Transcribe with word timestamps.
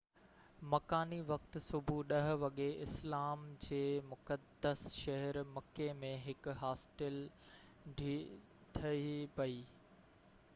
مڪاني 0.69 1.17
وقت 1.31 1.57
صبح 1.65 1.99
10 2.13 2.31
وڳي 2.43 2.69
اسلام 2.85 3.43
جي 3.65 3.81
مقدس 4.13 4.85
شهر 5.03 5.39
مڪي 5.59 5.91
۾ 6.05 6.11
هڪ 6.25 6.57
هاسٽل 6.63 7.21
ڊهي 8.01 9.15
پئي 9.39 9.61